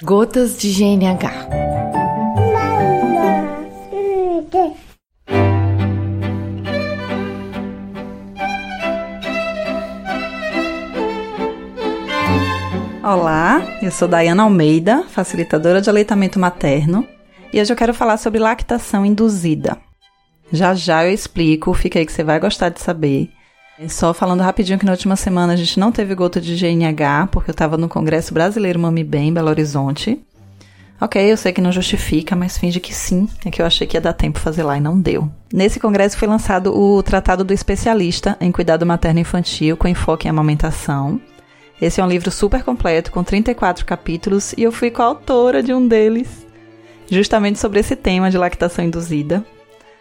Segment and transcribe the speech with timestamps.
[0.00, 1.48] Gotas de GNH.
[13.02, 17.04] Olá, eu sou Dayana Almeida, facilitadora de aleitamento materno,
[17.52, 19.76] e hoje eu quero falar sobre lactação induzida.
[20.52, 23.32] Já já eu explico, fica aí que você vai gostar de saber.
[23.86, 27.50] Só falando rapidinho que na última semana a gente não teve gota de GNH, porque
[27.50, 30.20] eu estava no Congresso Brasileiro Mami Bem, em Belo Horizonte.
[31.00, 33.28] Ok, eu sei que não justifica, mas finge que sim.
[33.44, 35.30] É que eu achei que ia dar tempo fazer lá e não deu.
[35.52, 40.30] Nesse congresso foi lançado o Tratado do Especialista em Cuidado Materno Infantil com enfoque em
[40.30, 41.20] amamentação.
[41.80, 45.86] Esse é um livro super completo, com 34 capítulos, e eu fui coautora de um
[45.86, 46.44] deles,
[47.08, 49.44] justamente sobre esse tema de lactação induzida.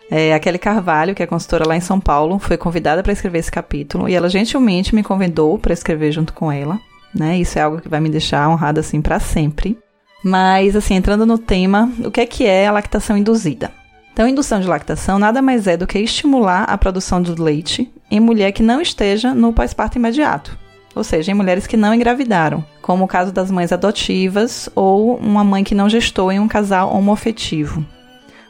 [0.10, 3.40] É, a Kelly Carvalho, que é consultora lá em São Paulo, foi convidada para escrever
[3.40, 6.80] esse capítulo e ela gentilmente me convidou para escrever junto com ela.
[7.14, 7.38] Né?
[7.38, 9.78] Isso é algo que vai me deixar honrada assim para sempre.
[10.24, 13.72] Mas assim, entrando no tema, o que é que é a lactação induzida?
[14.14, 18.20] Então, indução de lactação nada mais é do que estimular a produção do leite em
[18.20, 20.58] mulher que não esteja no pós-parto imediato,
[20.96, 25.44] ou seja, em mulheres que não engravidaram, como o caso das mães adotivas ou uma
[25.44, 27.86] mãe que não gestou em um casal homoafetivo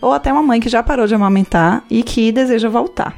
[0.01, 3.15] ou até uma mãe que já parou de amamentar e que deseja voltar.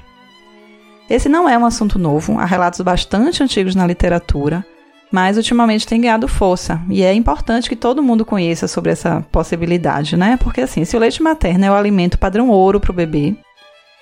[1.09, 4.63] Esse não é um assunto novo, há relatos bastante antigos na literatura,
[5.11, 10.15] mas ultimamente tem ganhado força e é importante que todo mundo conheça sobre essa possibilidade,
[10.15, 10.37] né?
[10.37, 13.35] Porque assim, se o leite materno é o alimento padrão ouro para o bebê,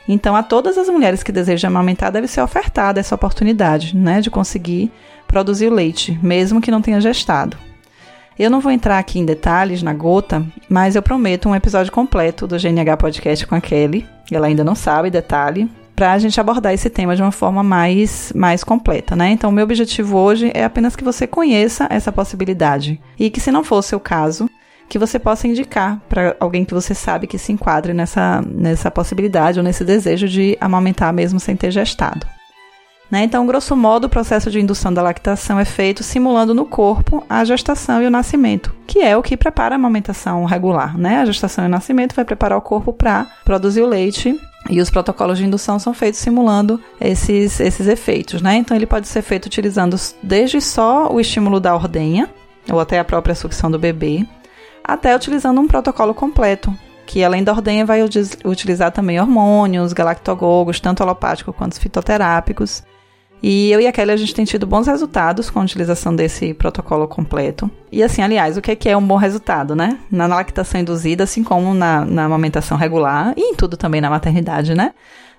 [0.07, 4.29] então a todas as mulheres que desejam amamentar deve ser ofertada essa oportunidade, né, de
[4.29, 4.91] conseguir
[5.27, 7.57] produzir o leite, mesmo que não tenha gestado.
[8.39, 12.45] Eu não vou entrar aqui em detalhes na gota, mas eu prometo um episódio completo
[12.45, 16.71] do GNH Podcast com a Kelly, ela ainda não sabe detalhe, para a gente abordar
[16.71, 19.31] esse tema de uma forma mais, mais completa, né?
[19.31, 23.63] Então, meu objetivo hoje é apenas que você conheça essa possibilidade e que, se não
[23.63, 24.47] for o seu caso,
[24.87, 29.59] que você possa indicar para alguém que você sabe que se enquadre nessa, nessa possibilidade
[29.59, 32.27] ou nesse desejo de amamentar mesmo sem ter gestado.
[33.09, 33.23] Né?
[33.23, 37.43] Então, grosso modo, o processo de indução da lactação é feito simulando no corpo a
[37.45, 40.97] gestação e o nascimento, que é o que prepara a amamentação regular.
[40.97, 41.19] Né?
[41.19, 44.89] A gestação e o nascimento vai preparar o corpo para produzir o leite e os
[44.89, 48.41] protocolos de indução são feitos simulando esses, esses efeitos.
[48.41, 48.57] Né?
[48.57, 52.29] Então, ele pode ser feito utilizando desde só o estímulo da ordenha,
[52.69, 54.25] ou até a própria sucção do bebê,
[54.83, 56.73] até utilizando um protocolo completo,
[57.07, 62.83] que além da ordenha vai utilizar também hormônios, galactogogos, tanto alopáticos quanto fitoterápicos,
[63.41, 66.53] e eu e a Kelly, a gente tem tido bons resultados com a utilização desse
[66.53, 67.69] protocolo completo.
[67.91, 69.99] E assim, aliás, o que é, é um bom resultado, né?
[70.11, 74.73] Na lactação induzida, assim como na, na amamentação regular e em tudo também na maternidade,
[74.73, 74.93] né?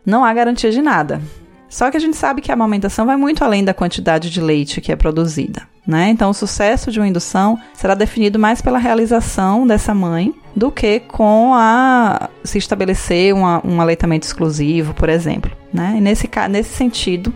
[0.07, 1.21] Não há garantia de nada.
[1.69, 4.81] Só que a gente sabe que a amamentação vai muito além da quantidade de leite
[4.81, 5.63] que é produzida.
[5.87, 6.11] Né?
[6.11, 11.01] Então, o sucesso de uma indução será definido mais pela realização dessa mãe do que
[11.01, 15.51] com a se estabelecer uma, um aleitamento exclusivo, por exemplo.
[15.73, 15.99] Né?
[16.01, 17.33] Nesse, nesse sentido,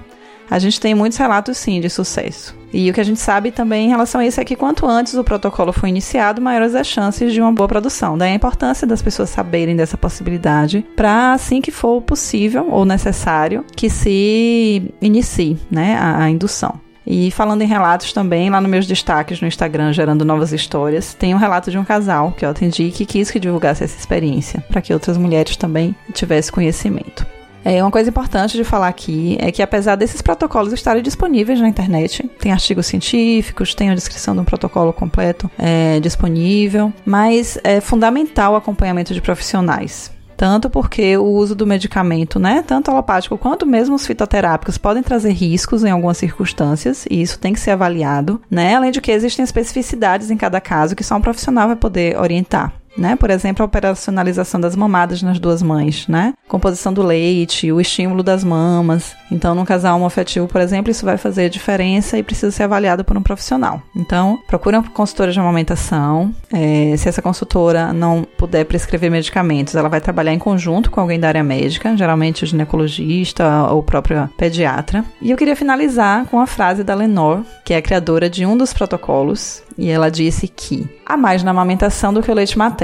[0.51, 2.55] a gente tem muitos relatos sim de sucesso.
[2.73, 5.15] E o que a gente sabe também em relação a isso é que quanto antes
[5.15, 8.17] o protocolo for iniciado, maiores as chances de uma boa produção.
[8.17, 13.65] Daí a importância das pessoas saberem dessa possibilidade para assim que for possível ou necessário
[13.77, 16.81] que se inicie, né, a, a indução.
[17.07, 21.35] E falando em relatos também, lá nos meus destaques no Instagram, gerando novas histórias, tem
[21.35, 24.81] um relato de um casal que eu atendi que quis que divulgasse essa experiência, para
[24.81, 27.27] que outras mulheres também tivessem conhecimento.
[27.65, 31.69] É, uma coisa importante de falar aqui é que, apesar desses protocolos estarem disponíveis na
[31.69, 37.81] internet, tem artigos científicos, tem a descrição de um protocolo completo é, disponível, mas é
[37.81, 40.11] fundamental o acompanhamento de profissionais.
[40.37, 45.31] Tanto porque o uso do medicamento, né, tanto alopático quanto mesmo os fitoterápicos, podem trazer
[45.31, 48.75] riscos em algumas circunstâncias, e isso tem que ser avaliado, né?
[48.75, 52.73] Além de que existem especificidades em cada caso que só um profissional vai poder orientar
[52.97, 53.17] né?
[53.17, 56.35] Por exemplo, a operacionalização das mamadas nas duas mães, né?
[56.49, 59.15] Composição do leite, o estímulo das mamas.
[59.31, 63.17] Então, num casal homoafetivo, por exemplo, isso vai fazer diferença e precisa ser avaliado por
[63.17, 63.83] um profissional.
[63.97, 66.35] Então, procure uma consultora de amamentação.
[66.53, 71.19] É, se essa consultora não puder prescrever medicamentos, ela vai trabalhar em conjunto com alguém
[71.19, 75.05] da área médica, geralmente o ginecologista ou o próprio pediatra.
[75.21, 78.57] E eu queria finalizar com a frase da Lenore, que é a criadora de um
[78.57, 82.82] dos protocolos, e ela disse que há mais na amamentação do que o leite materno.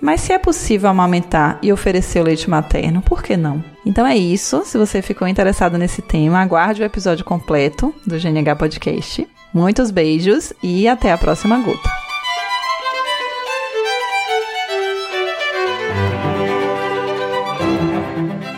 [0.00, 3.62] Mas se é possível amamentar e oferecer o leite materno, por que não?
[3.84, 4.62] Então é isso.
[4.64, 9.28] Se você ficou interessado nesse tema, aguarde o episódio completo do GNH Podcast.
[9.52, 11.90] Muitos beijos e até a próxima gota.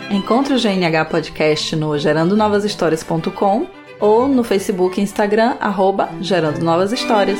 [0.09, 3.67] Encontre o GNH Podcast no gerandonovashistórias.com
[3.99, 7.39] ou no Facebook e Instagram, arroba Gerando Novas Histórias.